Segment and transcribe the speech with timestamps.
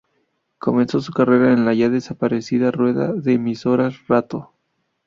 [0.57, 4.51] Comenzó su carrera en la ya desaparecida Rueda de Emisoras Rato.